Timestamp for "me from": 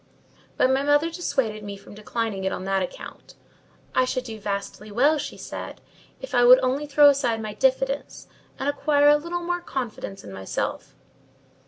1.63-1.93